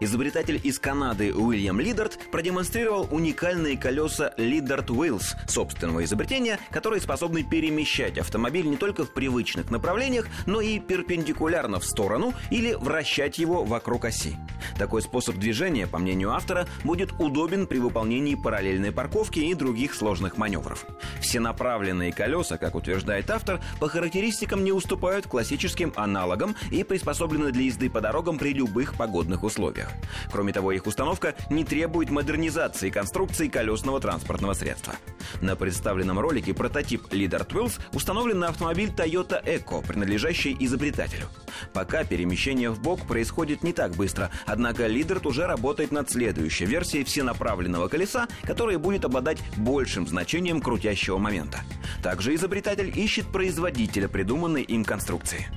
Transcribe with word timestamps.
Изобретатель 0.00 0.60
из 0.62 0.78
Канады 0.78 1.34
Уильям 1.34 1.80
Лидард 1.80 2.18
продемонстрировал 2.30 3.08
уникальные 3.10 3.76
колеса 3.76 4.32
Лидард 4.36 4.90
Wheels 4.90 5.34
собственного 5.48 6.04
изобретения, 6.04 6.60
которые 6.70 7.00
способны 7.00 7.42
перемещать 7.42 8.16
автомобиль 8.16 8.66
не 8.66 8.76
только 8.76 9.04
в 9.04 9.12
привычных 9.12 9.70
направлениях, 9.70 10.28
но 10.46 10.60
и 10.60 10.78
перпендикулярно 10.78 11.80
в 11.80 11.84
сторону 11.84 12.32
или 12.50 12.74
вращать 12.74 13.38
его 13.38 13.64
вокруг 13.64 14.04
оси. 14.04 14.36
Такой 14.78 15.02
способ 15.02 15.36
движения, 15.36 15.88
по 15.88 15.98
мнению 15.98 16.30
автора, 16.30 16.68
будет 16.84 17.12
удобен 17.18 17.66
при 17.66 17.78
выполнении 17.78 18.36
параллельной 18.36 18.92
парковки 18.92 19.40
и 19.40 19.54
других 19.54 19.94
сложных 19.94 20.36
маневров. 20.36 20.86
Все 21.20 21.40
направленные 21.40 22.12
колеса, 22.12 22.56
как 22.56 22.76
утверждает 22.76 23.30
автор, 23.30 23.60
по 23.80 23.88
характеристикам 23.88 24.62
не 24.62 24.70
уступают 24.70 25.26
классическим 25.26 25.92
аналогам 25.96 26.54
и 26.70 26.84
приспособлены 26.84 27.50
для 27.50 27.64
езды 27.64 27.90
по 27.90 28.00
дорогам 28.00 28.38
при 28.38 28.52
любых 28.52 28.94
погодных 28.94 29.42
условиях 29.42 29.87
условиях. 29.88 30.30
Кроме 30.30 30.52
того, 30.52 30.72
их 30.72 30.86
установка 30.86 31.34
не 31.50 31.64
требует 31.64 32.10
модернизации 32.10 32.90
конструкции 32.90 33.48
колесного 33.48 34.00
транспортного 34.00 34.54
средства. 34.54 34.94
На 35.40 35.56
представленном 35.56 36.18
ролике 36.18 36.54
прототип 36.54 37.06
Leader 37.12 37.46
Twills 37.46 37.80
установлен 37.92 38.38
на 38.38 38.48
автомобиль 38.48 38.90
Toyota 38.90 39.42
Eco, 39.44 39.86
принадлежащий 39.86 40.56
изобретателю. 40.58 41.28
Пока 41.72 42.04
перемещение 42.04 42.70
в 42.70 42.80
бок 42.80 43.06
происходит 43.06 43.62
не 43.62 43.72
так 43.72 43.92
быстро, 43.92 44.30
однако 44.46 44.86
Лидерт 44.86 45.26
уже 45.26 45.46
работает 45.46 45.92
над 45.92 46.10
следующей 46.10 46.66
версией 46.66 47.04
всенаправленного 47.04 47.88
колеса, 47.88 48.28
которая 48.42 48.78
будет 48.78 49.04
обладать 49.04 49.38
большим 49.56 50.06
значением 50.06 50.60
крутящего 50.60 51.18
момента. 51.18 51.60
Также 52.02 52.34
изобретатель 52.34 52.92
ищет 52.94 53.26
производителя 53.26 54.08
придуманной 54.08 54.62
им 54.62 54.84
конструкции. 54.84 55.48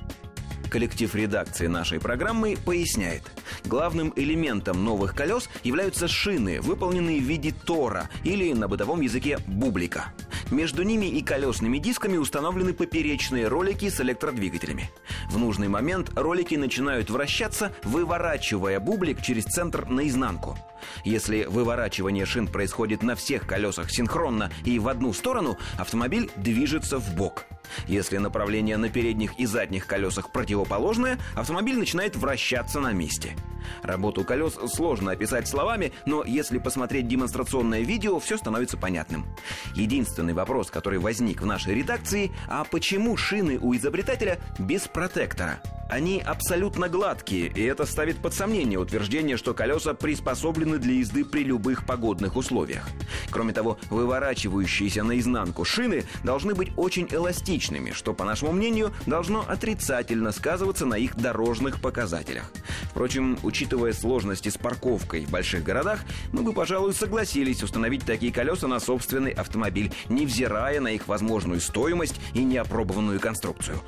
Коллектив 0.72 1.14
редакции 1.14 1.66
нашей 1.66 2.00
программы 2.00 2.56
поясняет. 2.56 3.30
Главным 3.66 4.10
элементом 4.16 4.82
новых 4.82 5.14
колес 5.14 5.50
являются 5.64 6.08
шины, 6.08 6.62
выполненные 6.62 7.20
в 7.20 7.24
виде 7.24 7.52
тора 7.52 8.08
или 8.24 8.54
на 8.54 8.68
бытовом 8.68 9.02
языке 9.02 9.36
бублика. 9.46 10.14
Между 10.50 10.82
ними 10.82 11.04
и 11.04 11.20
колесными 11.20 11.76
дисками 11.76 12.16
установлены 12.16 12.72
поперечные 12.72 13.48
ролики 13.48 13.90
с 13.90 14.00
электродвигателями. 14.00 14.90
В 15.28 15.36
нужный 15.36 15.68
момент 15.68 16.10
ролики 16.14 16.54
начинают 16.54 17.10
вращаться, 17.10 17.74
выворачивая 17.84 18.80
бублик 18.80 19.20
через 19.20 19.44
центр 19.44 19.86
наизнанку. 19.86 20.58
Если 21.04 21.44
выворачивание 21.44 22.24
шин 22.24 22.46
происходит 22.46 23.02
на 23.02 23.14
всех 23.14 23.46
колесах 23.46 23.90
синхронно 23.90 24.50
и 24.64 24.78
в 24.78 24.88
одну 24.88 25.12
сторону, 25.12 25.58
автомобиль 25.76 26.30
движется 26.36 26.98
в 26.98 27.14
бок. 27.14 27.44
Если 27.86 28.18
направление 28.18 28.76
на 28.76 28.88
передних 28.88 29.38
и 29.38 29.46
задних 29.46 29.86
колесах 29.86 30.30
противоположное, 30.30 31.18
автомобиль 31.34 31.78
начинает 31.78 32.16
вращаться 32.16 32.80
на 32.80 32.92
месте. 32.92 33.36
Работу 33.82 34.24
колес 34.24 34.58
сложно 34.72 35.12
описать 35.12 35.48
словами, 35.48 35.92
но 36.06 36.24
если 36.24 36.58
посмотреть 36.58 37.08
демонстрационное 37.08 37.80
видео, 37.80 38.18
все 38.18 38.36
становится 38.36 38.76
понятным. 38.76 39.26
Единственный 39.74 40.34
вопрос, 40.34 40.70
который 40.70 40.98
возник 40.98 41.42
в 41.42 41.46
нашей 41.46 41.74
редакции, 41.74 42.32
а 42.48 42.64
почему 42.64 43.16
шины 43.16 43.58
у 43.58 43.74
изобретателя 43.74 44.38
без 44.58 44.88
протектора? 44.88 45.60
Они 45.92 46.22
абсолютно 46.22 46.88
гладкие, 46.88 47.48
и 47.48 47.62
это 47.64 47.84
ставит 47.84 48.16
под 48.16 48.32
сомнение 48.32 48.78
утверждение, 48.78 49.36
что 49.36 49.52
колеса 49.52 49.92
приспособлены 49.92 50.78
для 50.78 50.94
езды 50.94 51.22
при 51.22 51.44
любых 51.44 51.84
погодных 51.84 52.36
условиях. 52.36 52.88
Кроме 53.30 53.52
того, 53.52 53.76
выворачивающиеся 53.90 55.04
наизнанку 55.04 55.66
шины 55.66 56.04
должны 56.24 56.54
быть 56.54 56.70
очень 56.78 57.08
эластичными, 57.10 57.90
что, 57.90 58.14
по 58.14 58.24
нашему 58.24 58.52
мнению, 58.52 58.94
должно 59.04 59.44
отрицательно 59.46 60.32
сказываться 60.32 60.86
на 60.86 60.94
их 60.94 61.14
дорожных 61.14 61.78
показателях. 61.78 62.50
Впрочем, 62.84 63.38
учитывая 63.42 63.92
сложности 63.92 64.48
с 64.48 64.56
парковкой 64.56 65.26
в 65.26 65.30
больших 65.30 65.62
городах, 65.62 66.00
мы 66.32 66.42
бы, 66.42 66.54
пожалуй, 66.54 66.94
согласились 66.94 67.62
установить 67.62 68.06
такие 68.06 68.32
колеса 68.32 68.66
на 68.66 68.80
собственный 68.80 69.32
автомобиль, 69.32 69.92
невзирая 70.08 70.80
на 70.80 70.88
их 70.88 71.06
возможную 71.06 71.60
стоимость 71.60 72.18
и 72.32 72.42
неопробованную 72.42 73.20
конструкцию. 73.20 73.78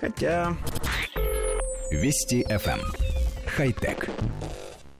Хотя... 0.00 0.56
Вести 1.90 2.42
FM. 2.48 2.80
Эм. 2.80 2.92
Хай-тек. 3.46 4.08